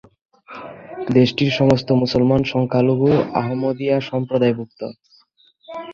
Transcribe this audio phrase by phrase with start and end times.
[1.13, 3.09] দেশটির সমস্ত মুসলমান সংখ্যালঘু
[3.41, 4.81] আহমদিয়া সম্প্রদায়ভুক্ত।